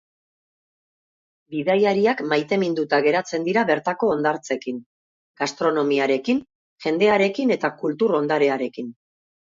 [1.55, 4.79] Bidaiariak maiteminduta geratzen dira bertako hondartzekin,
[5.43, 6.43] gastronomiarekin,
[6.87, 8.91] jendearekin eta kultur ondarearekin.